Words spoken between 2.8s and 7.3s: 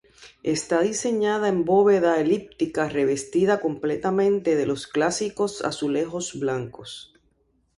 revestida completamente de los clásicos azulejos blancos.